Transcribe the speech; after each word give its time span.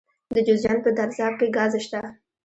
د 0.35 0.37
جوزجان 0.47 0.77
په 0.85 0.89
درزاب 0.97 1.33
کې 1.39 1.47
ګاز 1.57 1.73
شته. 1.85 2.01